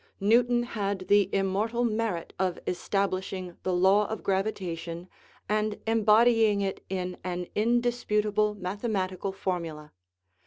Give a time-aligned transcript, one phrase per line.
[0.19, 5.07] Newton had the immortal merit of establishing the law of gravitation
[5.47, 9.91] and embodying it in an indisputable mathematical formula.